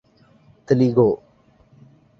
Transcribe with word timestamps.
Telugu 0.65 1.09